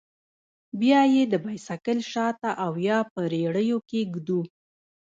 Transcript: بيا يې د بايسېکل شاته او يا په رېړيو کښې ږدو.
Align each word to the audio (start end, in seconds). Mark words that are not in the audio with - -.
بيا 0.79 1.01
يې 1.13 1.23
د 1.29 1.33
بايسېکل 1.43 1.99
شاته 2.11 2.49
او 2.65 2.71
يا 2.87 2.99
په 3.11 3.21
رېړيو 3.33 3.77
کښې 3.87 4.01
ږدو. 4.13 4.41